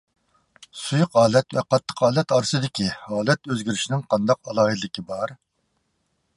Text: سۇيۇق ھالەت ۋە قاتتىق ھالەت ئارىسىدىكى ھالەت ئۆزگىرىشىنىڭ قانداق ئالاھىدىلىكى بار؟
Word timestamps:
سۇيۇق 0.83 1.17
ھالەت 1.17 1.55
ۋە 1.57 1.63
قاتتىق 1.73 2.01
ھالەت 2.07 2.33
ئارىسىدىكى 2.37 2.87
ھالەت 3.11 3.51
ئۆزگىرىشىنىڭ 3.55 4.05
قانداق 4.15 4.41
ئالاھىدىلىكى 4.49 5.05
بار؟ 5.13 5.39